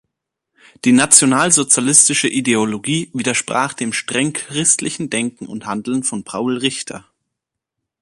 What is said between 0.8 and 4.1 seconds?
Die nationalsozialistische Ideologie widersprach dem